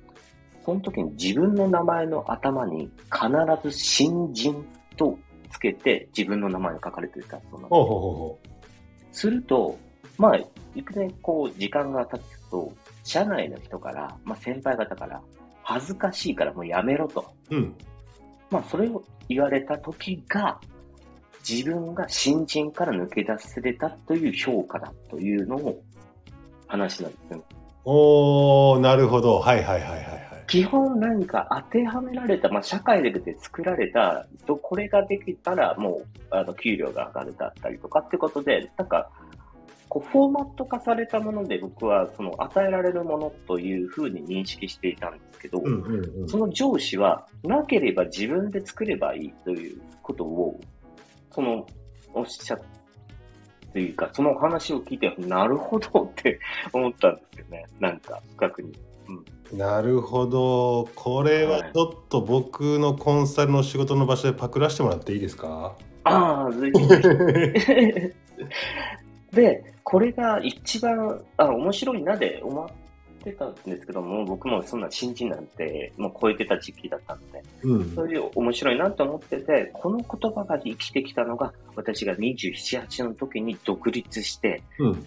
[0.64, 3.28] その時に自分の名前の頭に必
[3.68, 4.64] ず新人
[4.96, 5.18] と
[5.50, 9.22] つけて自分の名前が書かれていたそうなんです。
[9.22, 9.76] すると、
[10.18, 10.36] まあ、
[10.74, 12.72] いくね、こう、時間が経つと、
[13.04, 15.20] 社内の人から、まあ、先輩方から、
[15.64, 17.34] 恥ずかしいからもうやめろと。
[17.50, 17.74] ううん
[18.50, 20.60] まあ、それを言われた時が、
[21.48, 25.82] 自分が新人から抜け出せれたという評価だというのを
[26.66, 27.44] 話なんですよ。
[27.84, 29.40] おーなるほど。
[29.40, 30.32] はいはいはいはいはい。
[30.46, 39.10] 基本何か当てはめられた、まあ、社会で作られた、とこれができたらもう、あの、給料が上がるだったりとかってことで、なんか、
[39.88, 46.28] こう、フォーマット化されたもので僕は、その、与えられるものというふうに認識していたんですけど、うんうんうん。
[46.28, 50.60] その上司は、なければ自分で作ればいいということを、
[51.32, 51.66] その、
[52.14, 52.58] おっしゃ
[53.72, 56.38] というか、そのお話を聞いて、なるほどって
[56.72, 57.64] 思ったんですよね。
[57.80, 58.72] なんか、深くに。
[59.52, 65.74] なるほどこれはちょっと僕のコンサルの仕事の場所でパクらせてもらっていいですか？
[66.04, 68.14] ああ、ぜひぜ
[69.30, 69.36] ひ。
[69.36, 72.68] で、これが一番、あ、面白いなで思っ
[73.22, 77.94] てたんですけども、僕もそんな新人なんて、もう超えてた時期だったので、うん。
[77.94, 85.06] そういう面白いなと思ってて、この言葉が生きてきたのが、私が27、8の時に独立して、うん。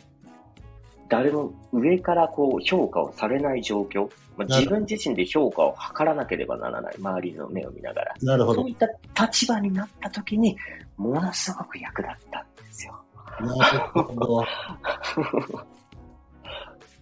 [1.08, 8.15] 誰も上からこう評価をされない状況、まあ、自分自身で評価を図らなければならない、周りの目を見ながら。
[8.21, 8.62] なるほど。
[8.62, 8.88] そういった
[9.25, 10.58] 立場になった時に、
[10.97, 12.99] ものすごく役立ったんですよ。
[13.41, 14.45] なるほど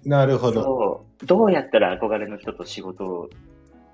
[0.06, 1.06] なるほど。
[1.26, 3.30] どうやったら憧れの人と仕事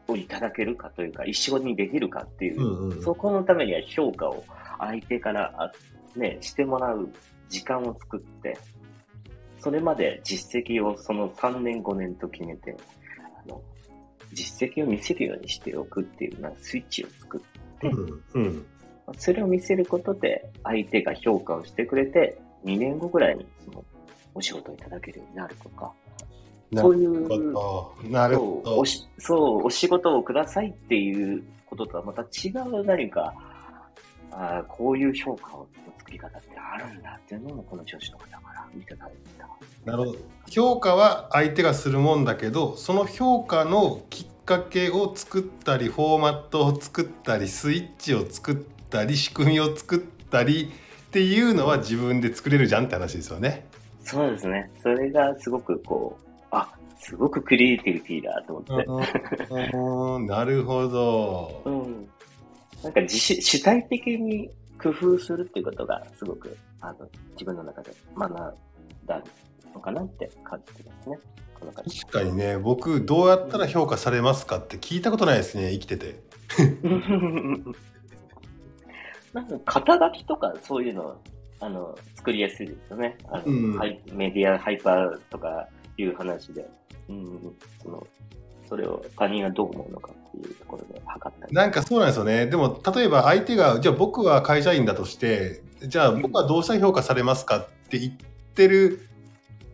[0.08, 3.04] をいただけるかというか、一緒にできるかっていう、うんうん。
[3.04, 4.44] そこのためには評価を
[4.80, 5.72] 相手から、あ
[6.16, 7.10] ね、してもらう
[7.50, 8.58] 時間を作って、
[9.60, 12.76] それまで実績をその3年5年と決めて、
[13.46, 13.62] あの
[14.34, 18.66] 実績を見せるようにしておくっていうなスイッチを作って、うんうん。
[19.18, 23.84] それを見せることで相手が評価をしてくれて、2年後ぐらいにその
[24.34, 25.92] お仕事をいただけるようになるとか、
[26.72, 33.34] なそういうるほどなるほどそうおしそう、お仕事をくださいっていうこととはまた違う何か、
[34.32, 39.48] あーこういう評価の作り方ってあるんだっていうのもこの上司の方からいただいた。
[39.86, 40.18] なるほど
[40.50, 48.56] 評価は相手がするもんだけどその評価のきっかけを作ったりフォーマットを作ったりスイッチを作っ
[48.90, 50.72] たり仕組みを作ったり
[51.08, 53.69] っていうのは自分で作れるじゃんって話ですよね。
[54.10, 54.70] そうですね。
[54.82, 56.68] それがすごくこう、あ、
[56.98, 59.76] すごくクリエイティビティだと思って。
[59.78, 61.62] うんなるほど。
[61.66, 62.10] うん。
[62.84, 64.50] なんか自主主体的に
[64.82, 68.36] 工夫するっていうことがすごくあの自分の中で学ん
[69.06, 69.22] だ
[69.74, 71.20] のかなって感じてますね。
[71.60, 72.00] この感じ。
[72.02, 76.24] 確かにね僕どうやったら評価されますかって聞いたことないですね生きてて。
[79.34, 81.16] なんか肩書きとかそういうの
[81.60, 83.18] あの作りやすいですよね。
[83.30, 85.68] あのうんはいメディアハイパーとか
[85.98, 86.66] いう話で、
[87.10, 88.08] うん、その
[88.68, 91.54] それを他人がどう思うのかっていうところで測ったり。
[91.54, 92.46] なんかそうなんですよね。
[92.46, 98.14] でも例えば相手がじゃあ僕は会社員だとしてじゃあ僕はどうしたら評価されますかって言っ
[98.54, 99.08] てる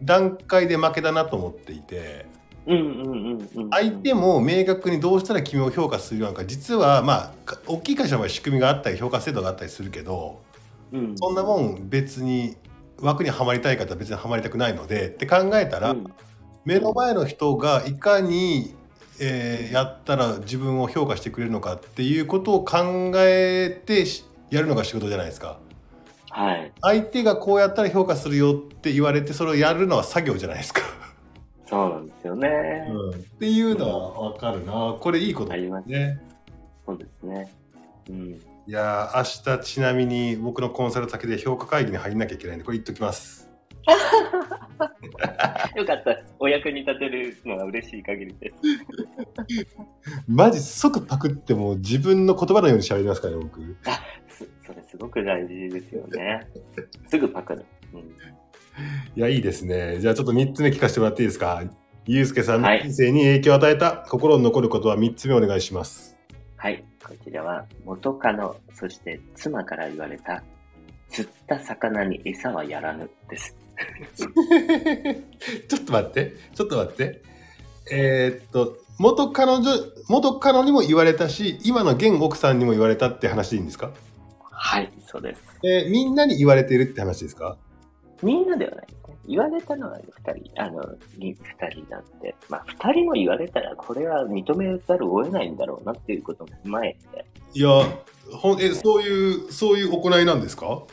[0.01, 2.25] 段階で負けだなと思っていて。
[3.69, 10.41] 相手も明確にどうしたら君を評価するのか実はまあか大きい会社の場合仕組みがあったり評価制度があったりするけど
[10.91, 12.55] うん、そんなもん別に
[13.01, 16.05] 枠にはまりたい方は別にはまりたくないのでって考えたら、うん
[16.65, 18.73] 目の前の人がいかに、
[19.21, 25.59] えーやったら自分を評価してくれるのかっていうことを考えてしやるのが仕事じゃないですか。
[26.31, 26.73] はい。
[26.81, 30.81] 相手がこうやったら評価するよって言われてそれをやるのは作業じゃないですか。
[31.67, 32.49] そうなんですよね。
[33.15, 34.97] っていうのは分かるな。
[34.99, 36.19] これいいことありますね。
[36.85, 37.51] そうですね。
[38.09, 38.41] うん。
[38.67, 39.17] いやー
[39.51, 43.45] 明日ちなみに僕のコンサル先で評価会議に入んなきゃいけないんでこれ言っときます。
[45.75, 46.17] よかった。
[46.39, 48.55] お役に立てるのは嬉しい限りです。
[50.27, 53.61] マジ即パクっても自分の言葉のように喋りますからね、僕。
[54.27, 56.47] すそれすごく大事ですよね。
[57.07, 57.65] すぐパクる。
[57.93, 58.05] うん、い
[59.15, 59.99] や、いいですね。
[59.99, 61.61] じゃあちょっと3つ目聞かせてもらっていいですか？
[62.07, 66.15] ゆうすけさんのはい人生に影響を与えた心に残ることは3つ目お願いします。
[66.57, 66.83] はい。
[67.07, 70.43] こちらは元カノ、そして妻から言われた、
[71.09, 73.55] 釣った魚に餌はやらぬです。
[74.17, 77.21] ちょっと待って、ちょっと待って。
[77.91, 79.63] えーっと、元彼女、
[80.09, 83.91] 元彼女にも言われたし、今の現奥さんにも言われたって話でいいんですか？
[84.51, 85.41] はい、そうです。
[85.63, 87.57] えーみんなに言われてるって話ですか？
[88.23, 88.87] みんなではない。
[89.27, 90.81] 言われたのは二人、あの、
[91.17, 97.69] に二人なんで、まあ二人も言われたらこれは認めざるを得ないんだろうなっていうことも踏まえて、いや、
[98.31, 100.83] ほんえ、そういう、そういう行いなんですか？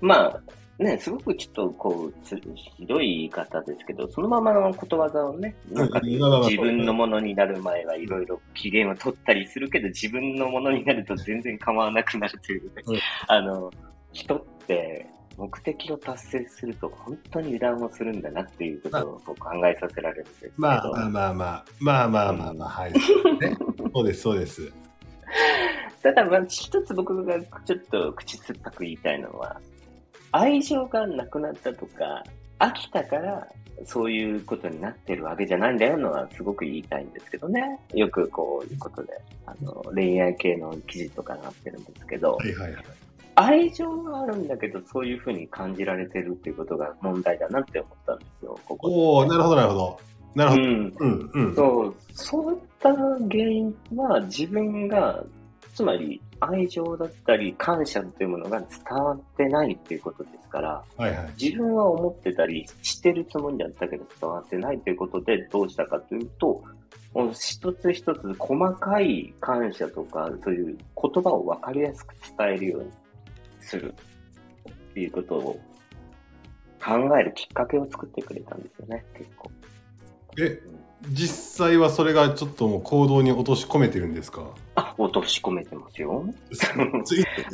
[0.00, 2.36] まあ、ね、すごくちょっとこう、つ
[2.76, 13.70] ひどい言い方ですけど、そのままのことわざをね、なんか自分のものになる前はいろいろ機嫌を取ったりするけど、自分のものになると全然構わなくなるというね、うんあの、
[14.12, 22.92] 人って目的を達成すると本当に油断をするんだなっていうことを考えさせられるんですけど、まあまあまあまあ、まあまあまあまあ、はい。
[22.92, 23.56] そうですね
[23.94, 24.72] そうです、そうです。
[26.02, 29.60] ただ、まあ、一つ僕がちょっと口酸っぱく言いたいのは、
[30.32, 32.22] 愛情がなくなったとか、
[32.58, 33.46] 飽きたから、
[33.84, 37.80] そういうことになってるわけじゃないんだよのはすごく言いたいんですけどね。
[37.92, 39.12] よくこういうことで、
[39.46, 42.84] あの、恋愛系の記事とかなってるんですけど、はいはいはい。
[43.36, 48.94] 愛情があるんだけど、そういうふうに感じられてるっていうことが問題だなって思ったんですよ、ここで。
[48.94, 50.00] おおなるほどなるほど。
[50.34, 50.62] なるほど。
[50.62, 50.94] うん。
[50.98, 51.54] うん、うん。
[51.54, 55.24] そう、そういった原因は自分が、
[55.74, 61.32] つまり愛情だったり感謝というものが伝わってないっていうことですから、はいはい。
[61.36, 66.62] 自分は思ってたりしてるつもりだったけど伝わってないということでどうしたかというと、
[67.12, 72.90] もう一つ一つ細かい感謝とかそういう言葉を分かりやすく伝えるように
[73.64, 73.94] する
[74.70, 75.60] っていうことを
[76.84, 79.50] 考えるきっかけを作ってくれたんですよね、結構。
[80.38, 80.60] え、
[81.10, 84.50] 実際はそれがちょっともう行動に落とし込めてるんですか？
[84.74, 86.24] あ、落とし込めてますよ。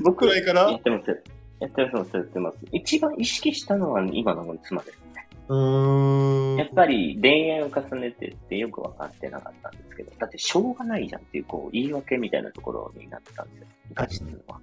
[0.02, 0.70] 僕くらいから？
[0.70, 1.22] やってます。
[1.60, 2.58] やってます、やってます。
[2.72, 5.28] 一番意識したのは今の妻ですね。
[5.48, 6.56] うーん。
[6.56, 13.66] やっぱり恋愛を重ねてってよく分かってなかったんですけど、だってしょうがないじゃんっていうこう言い訳みたいなところになってたんですよ。
[13.90, 14.60] 昔っていうのは。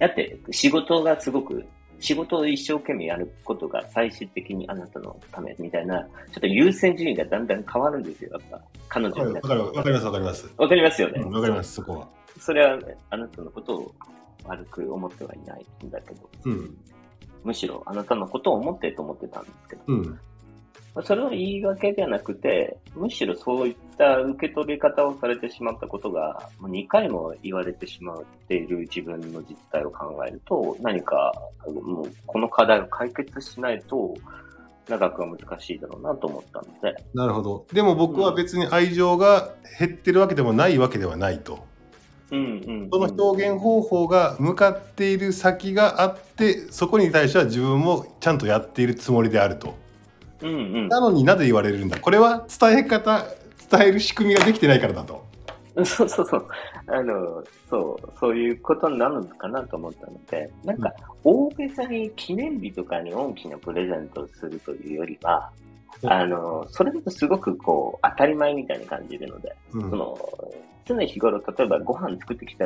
[0.00, 1.64] だって仕事がすごく、
[2.00, 6.08] 仕事を一生懸命やることが最終的にあなたのためみたいな、ちょ
[6.38, 8.60] っと優先順位がだんだん変わるんですよ、やっぱ。
[8.88, 10.50] 彼女になわかるわかりますわかります。
[10.56, 11.20] わかりますよね。
[11.20, 12.08] うんわかります、そこは。
[12.40, 13.94] それは、ね、あなたのことを
[14.44, 16.76] 悪く思ってはいないんだけど、うん。
[17.44, 20.18] むしろあなたのことを思ってと思ってたんですけど、うん。
[21.04, 31.34] それは言い訳ではなくて、むしろそういった受け取り方をされてしまったことが、もう2回も言われてしまっている自分の実態を考えると、何か、
[31.66, 34.14] もうこの課題を解決しないと、
[34.88, 37.66] 長くは難しいだろうなと思ったので、なるほど。
[37.72, 41.68] でも僕は別に愛情が減ってるわけでもないわけではないと。
[42.32, 42.42] うんう
[42.86, 49.74] ん、その表現方法が向かっている先があって、そこに対しては自分もちゃんとやっているつもりであると。
[50.42, 53.26] うんうんなのになぜ言われるんだこれは伝え方、
[53.70, 55.24] 伝える仕組みができてないからだと。
[55.84, 56.48] そうそうそう。
[56.86, 65.50] あの、そう、そういうことになるのかなと思ったので、なんか、大げさに記念日とかに大きなプレゼントをするというよりは、
[66.02, 70.18] うんあの、それだとすごくこう、当たり前みたいに感じるので、うんその、
[70.84, 72.64] 常日頃、例えばご飯作ってきて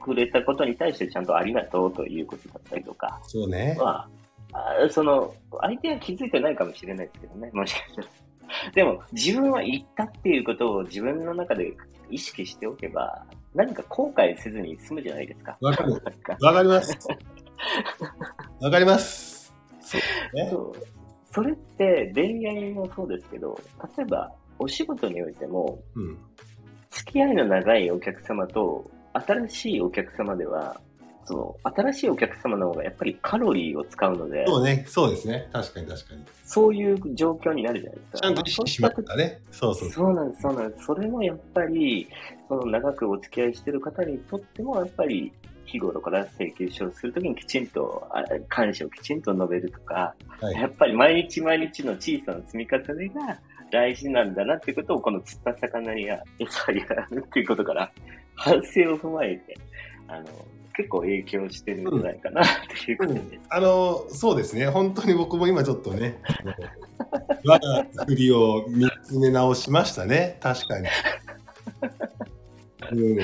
[0.00, 3.76] くれたことに対してちゃんとありがとうということだったりとか、そうね。
[3.78, 4.08] ま
[4.52, 8.08] あ、あその、相手は気づいてないかもしれないですけどね、もしかしたら。
[8.74, 11.72] でも、自分は言ったっていうことを自分の中で
[12.10, 15.56] 意識しておけば、何か後悔せずに済むじゃないですか。
[15.60, 15.92] わかる。
[16.40, 16.98] わかります。
[18.60, 19.54] わかります。
[19.80, 20.48] そうね。
[20.50, 20.72] そう
[21.32, 23.58] それって恋愛もそうですけど、
[23.96, 26.18] 例えばお仕事においても、うん。
[26.90, 30.80] 付き合いの長いお客様と新しいお客様では、
[31.30, 34.84] その新しいお客様の方がやっぱりカロリーを使うので、そうね。
[34.88, 35.48] そうですね。
[35.52, 36.24] 確かに確かに。
[36.44, 38.18] そういう状況になるじゃないですか。
[38.18, 39.40] ちゃんと意識しまったね。
[39.52, 39.90] そうそう。
[39.90, 40.84] そうなんです、そうなんです。
[40.86, 42.08] それもやっぱり、
[42.48, 45.32] その長くお付き合いしている方にとっても、やっぱり
[45.66, 53.38] 日頃から請求書をするときにきちんとあ感謝をきちんと述べるとか、はいやっぱり毎日毎日の小さな積み重ねが
[53.70, 57.92] 大事なんだなっていうことを、この釣った魚には餌やるっていうことから、
[58.34, 59.56] 反省を踏まえて、
[60.08, 60.24] あの、
[60.76, 62.46] 結構影響してるんじゃないかなっ
[62.84, 63.40] ていう感じです。
[63.48, 64.66] あの、そうですね。
[64.68, 66.20] 本当に僕も今ちょっとね、
[67.44, 70.38] 我が振りを見つめ直しましたね。
[70.40, 70.88] 確かに。
[72.92, 73.22] うん、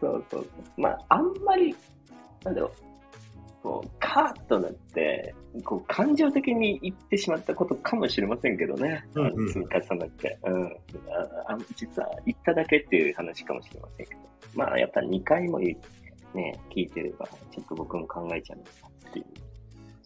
[0.00, 0.46] そうそう。
[0.76, 1.74] まあ、あんまり、
[2.44, 2.70] なんだろう、
[3.62, 5.34] こう、カーッとなって、
[5.64, 9.04] こう、感情的に言ってしまったことかもしれませんけどね。
[9.14, 10.38] うんうん積み重なって。
[10.44, 10.64] うん。
[10.64, 10.68] あ
[11.48, 14.20] あ実は言っただけっていう話かもしれませんけど。
[14.54, 15.76] まあ、やっぱ2回も言う
[16.34, 18.70] ね、聞いてれば、ちょっと僕も考えちゃうんだ
[19.08, 19.24] っていう。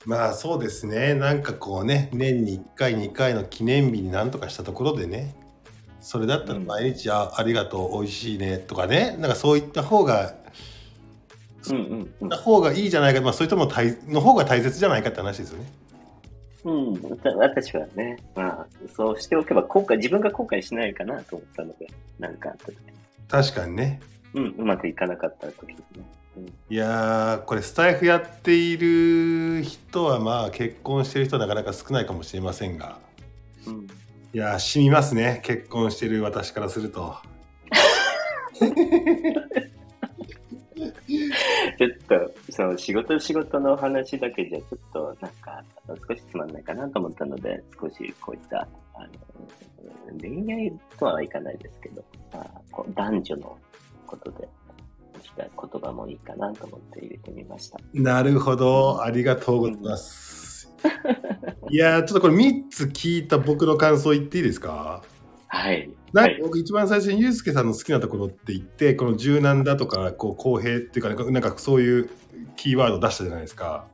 [0.05, 1.15] まあそうですね。
[1.15, 5.35] なんかこうね、年に1回、2回の記念日になんとかしたところでね、
[6.01, 10.35] それだったら毎日、あありがとう、美味しいねとかね、なんかそういった方が、
[11.69, 13.69] うんうんうんた方がいいじゃないか、まあそういったも
[14.09, 15.67] の方が大切じゃないかって話ですよね。
[16.67, 21.87] うん、わ私はね、まあ、そうしておけば後悔、自分が後悔しないかなと思ったので、
[22.19, 22.77] なんかあった時
[23.29, 24.01] 確かにね。
[24.35, 25.85] うん、うまくいかなかった時にね。
[26.37, 26.47] うん。
[26.47, 32.99] いやーこれスタイフやっている人はまあ結婚してる人はなかなか少ないかもしれませんが。
[33.67, 33.87] うん、い
[34.33, 35.41] やー染みますね。
[35.45, 37.17] 結婚してる私からすると。
[41.79, 45.65] ちょっと、その仕事仕事の話だけじゃちょっとなんか
[46.09, 49.09] 少しつまんないかなと思ったので、少しこういった、あの、
[50.21, 53.59] 恋愛とはいかないですけど、まあ、こう男女の
[54.07, 54.49] ことで、
[55.23, 57.79] した言葉もいいかなと思って入れてみました。
[57.93, 59.03] なるほど。
[59.03, 60.73] ありがとうございます。
[61.71, 65.03] いやーちょっとこれ3つ聞いた僕の感想言っていいですか？
[65.49, 65.77] はい。
[65.77, 72.11] はいなんか僕一番最初にユうスケさんの好きなところって言ってこの柔軟だとかこう公平っていうかなんかそういう
[72.57, 73.87] キーワード出したじゃないですか。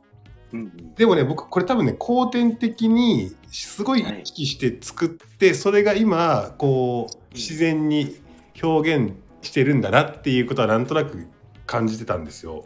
[0.53, 0.95] うんうん。
[0.95, 8.15] でもね僕これ多分ね後天的にすごい意識して作って、それが今こう自然に
[8.63, 11.29] 表現してるんだなっていうことはなんとなく
[11.67, 12.65] 感じてたんですよ。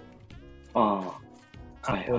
[0.75, 1.13] あ
[1.83, 2.11] あ、はい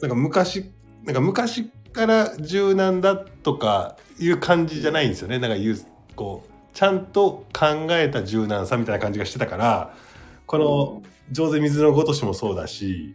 [0.00, 0.70] なんか昔
[1.04, 5.38] なんか昔から柔軟だとかいう感じじゃないんですよね。
[5.38, 5.78] なんかいう
[6.16, 9.94] こうちゃんと考えた柔軟さみたいな感じがしてたから
[10.46, 13.14] この「上手水のごとし」もそうだし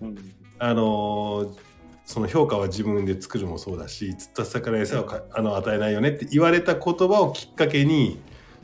[0.00, 0.16] うん、
[0.58, 1.68] あのー
[2.08, 8.18] その評価は自分で作るもそうだし釣った魚餌をかあの与えないよねって言われた言葉をきっかけに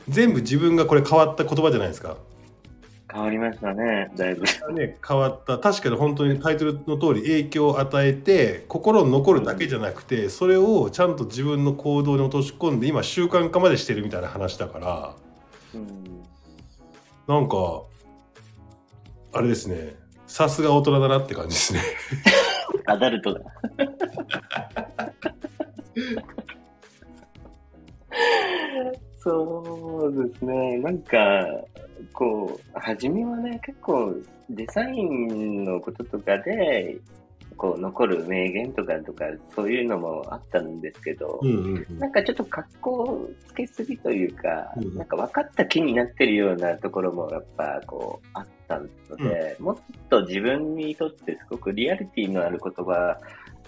[0.09, 2.17] 全部自分がこれ変わった言葉じゃないですか。
[3.11, 4.43] 変わりましたね、だいぶ。
[4.73, 15.15] ね、変わった確かに本当にタイトルの通り影響を与えて心に残るだけじゃなくてそれをちゃんと自分の行動に落とし込んで今習慣化までしてるみたいな話だから
[15.75, 16.23] うん、
[17.27, 17.83] なんか
[19.31, 19.95] あれですね
[20.27, 21.81] さすが大人だなって感じですね。
[22.87, 23.39] アダルトだ。
[29.25, 30.77] そうですね。
[30.77, 31.47] なんか、
[32.13, 34.15] こう、初めはね、結構
[34.51, 36.95] デザインのこととかで、
[37.57, 41.97] こう、残る名言とかとか、そういうのもあったんですけど、うんうんうん。
[41.97, 53.17] なんかちょっと格好つけすぎというか、うんなんか分かった気になってるようなところもやっぱこうあったので、もっと自分にとってすごくリアリティのある言葉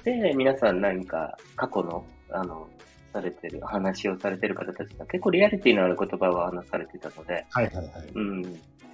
[0.03, 0.81] で、皆さん。
[0.81, 2.67] 何か過去の、あの、
[3.17, 7.87] されてる、話をされてる方たちが結構リアリティのある言葉を話されてたので、はいはいはい。
[8.13, 8.41] うん。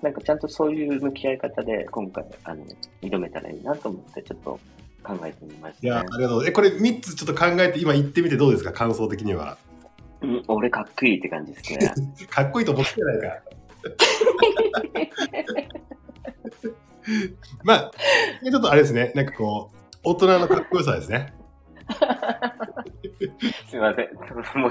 [0.01, 2.65] なんかちゃんとそういう向き合い方で今回、あの、
[3.01, 4.59] 挑めたらいいなと思ってちょっと
[5.03, 6.05] 考えてみました、いやね。
[6.11, 6.47] ありがとう。
[6.47, 8.71] えこれ3つちょっと考えて今言ってみてどうですか？
[8.71, 9.57] 感想的には。
[10.21, 11.93] うん、俺かっこいいって感じですね。
[12.29, 13.41] かっこいいと思ってないか。
[17.63, 17.91] まあ
[18.43, 21.33] ちょっとあれですねなんかこう大人のかっこよさですね。
[23.69, 24.09] すみません。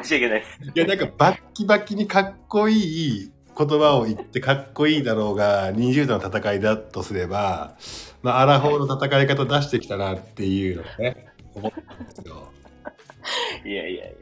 [0.03, 0.59] 申し訳ないです。
[0.75, 7.77] いやなんかバッキバキにかっこいい言葉を言ってかっこいいだろうが20度の戦いだとすれば、
[8.23, 12.49] まあ、アラフォーの戦い方出してきたなっていうのをね思ったんですよ。
[13.65, 14.17] いやいやい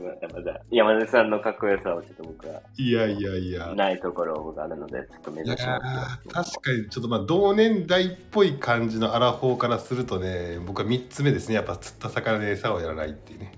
[0.00, 3.74] まだまだ山根さんのかっこよさをちょっと僕はいやいやいや。
[3.74, 13.52] ないところがあるので、ちょっと目指しますー確かにちょっとまあ同年代っぽい感じのアラフォーからするとね僕は3つ目ですねやっぱ釣った魚で餌をやらないっていうね。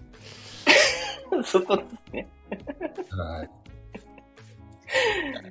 [1.45, 2.29] そこですね。
[3.11, 3.51] はい。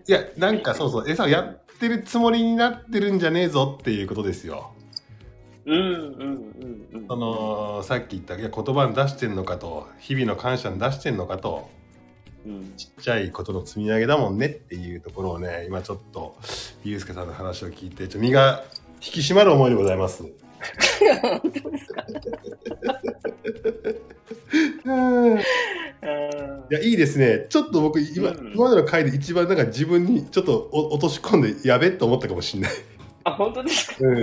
[0.08, 4.74] いやなんかそうそう餌をやってるつもりになってるんじゃねえぞっていうことですよ。
[5.66, 7.08] うんうんうんうん。
[7.08, 11.70] そのさっき言った言葉に出してんのかと日々の感謝に出してんのかと
[12.46, 16.36] うん、ちっちゃいことの積み上げだもんねっていうところをね今ちょっと
[16.84, 18.64] ゆうすけさんの話を聞いてちょっと身が
[18.96, 20.24] 引き締まる思いでございます。
[21.22, 22.06] 本当ですか
[24.86, 26.06] うんいあ
[26.70, 32.72] やいいですねちょっと僕今,、うん今までの回で一番なんか自分にちょっとお落とし込んでやべって思ったかもしれない。
[33.26, 34.22] あ、本当ですか、うん。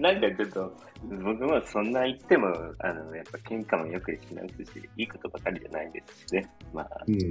[0.00, 2.48] なんかちょっと、僕もそんな言っても、
[2.80, 6.50] あの、やっぱ喧嘩もよくしますし、いいことばかりじゃないですしね。
[6.72, 7.16] まあ、うん。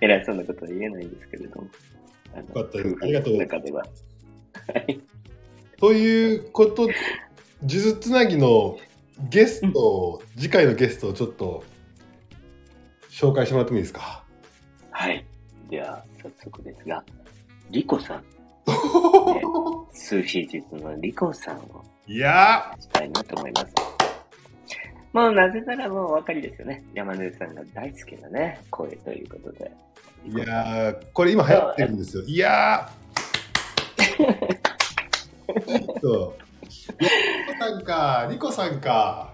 [0.00, 1.62] 偉いそうなことは言えないんですけれども。
[1.64, 1.70] よ
[2.54, 3.82] かったですありがとうの中では。
[3.82, 3.88] は
[4.86, 5.00] い。
[5.78, 6.94] ということで、
[7.66, 8.78] 数珠つなぎの
[9.30, 11.64] ゲストを、次回のゲストをちょっと
[13.08, 14.24] 紹介してもらってもいいですか？
[14.90, 15.24] はい。
[15.70, 17.04] では、早速ですが、
[17.70, 18.24] リコさん、
[19.92, 23.66] 数日実のリコさんをいやしたいなと思います。
[25.12, 26.82] もうなぜならもうお分かりですよね。
[26.94, 29.70] 山根さんが大好きなね、声ということで。
[30.26, 32.24] ー、いやー、これ今流行ってるんですよ。
[32.24, 34.70] いやー。
[36.02, 36.34] そう。
[36.98, 37.06] リ
[37.46, 39.32] コさんか、リコさんか。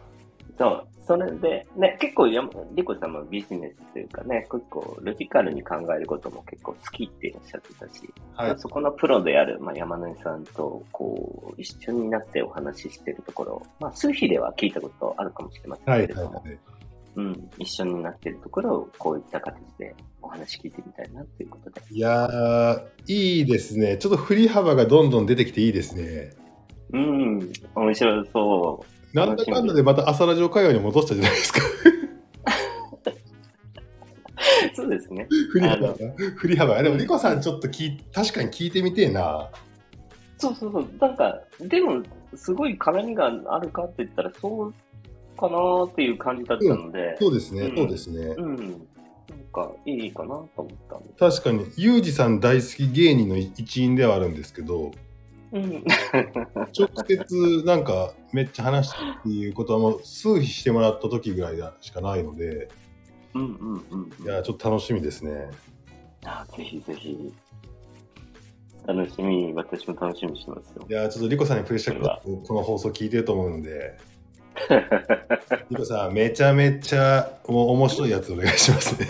[0.59, 8.59] そう、それで、ね、結構山、リコさんもビジネスというかね、結構ロジカルに考えることも結構好きっておっしゃってたし、はいまあ。
[8.59, 16.59] そこのプロである、まあ、山根さんと、こう、一緒になってお話ししてるところ、まあ、数日では聞いたことあるかもしれませんはい、はい、けれども、はい。
[17.14, 21.82] うん、一緒になってるところを、こういった形でお話聞いてみたいなということで。
[21.88, 23.96] いやー、いいですね。
[23.96, 26.32] ちょっと振り幅がどんどん出てきていいですね。
[26.92, 28.95] うん、面白そう。
[29.16, 31.60] なんだかんだでまた朝ラジオ会話に戻したじゃないですか。
[34.74, 35.26] そうですね。
[35.50, 35.94] 振り幅。
[36.36, 36.82] 振り幅。
[36.82, 39.48] でも、リコさんちょっと聞い確かに聞いてみてえな。
[40.36, 40.88] そうそうそう。
[41.00, 42.02] なんか、でも、
[42.34, 44.74] すごい絡みがあるかって言ったら、そう
[45.38, 48.34] かなーっていう感じだったので、そうですね、うんそうですね。
[48.36, 48.56] うん。
[48.56, 48.76] なん
[49.50, 50.68] か、いいかなと思っ
[51.16, 51.30] た。
[51.30, 54.92] 確かに、ユージさん大好き芸人の一員ではあるんですけど、
[55.57, 55.84] うん。
[56.78, 62.68] 直接なんかめっちゃ話したっていうことはもう数日してもらった時ぐらいしかないので、
[63.34, 63.54] うん
[63.90, 64.24] うんうん。
[64.24, 65.50] いや、ちょっと楽しみですね。
[66.24, 67.32] あぜひぜひ。
[68.86, 70.92] 楽しみ、私も楽しみにしてますよい。
[70.92, 73.98] や、ちょっとリコさんにプレッシャーかかこの放送聞いてると思うので、
[75.70, 79.09] リコさん、めちゃめちゃもう面白いやつお願いしますね。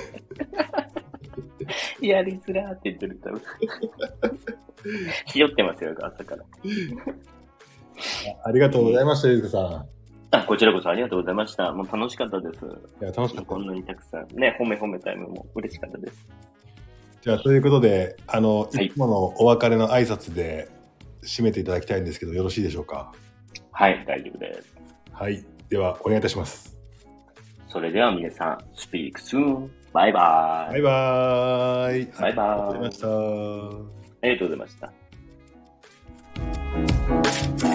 [2.01, 3.43] やりづらーって言ってる多分。
[5.27, 6.45] ひよってますよ、朝から。
[8.45, 9.87] ありがとうございました、ゆうこさん。
[10.33, 11.73] あ、こちらこそありがとうございました。
[11.73, 12.65] もう楽しかったです。
[12.65, 13.59] いや、楽しかったこ。
[13.59, 14.27] んなにたくさん。
[14.37, 16.29] ね、褒め褒めタイムも嬉しかったです。
[17.23, 20.69] じゃあ、ということで、あの、はいいつものお別れの挨拶で
[21.23, 23.13] 締めていただきたいんですけど、よろしいでしょうか？
[23.73, 24.77] はい、大丈夫です。
[25.13, 25.45] はい。
[25.69, 26.77] では、お願いいたします。
[27.69, 29.69] それでは皆さん、speak soon.
[29.93, 30.73] バイバイ。
[30.75, 32.07] バイバーイ。
[32.21, 34.06] バイバイありがとうございました。
[34.23, 34.77] ありがとうございまし
[37.61, 37.66] た。